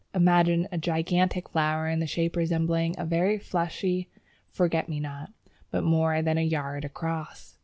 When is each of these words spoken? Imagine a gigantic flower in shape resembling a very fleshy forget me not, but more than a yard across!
Imagine 0.15 0.67
a 0.71 0.79
gigantic 0.79 1.47
flower 1.49 1.87
in 1.87 2.03
shape 2.07 2.35
resembling 2.35 2.95
a 2.97 3.05
very 3.05 3.37
fleshy 3.37 4.09
forget 4.49 4.89
me 4.89 4.99
not, 4.99 5.31
but 5.69 5.83
more 5.83 6.23
than 6.23 6.39
a 6.39 6.41
yard 6.41 6.83
across! 6.83 7.59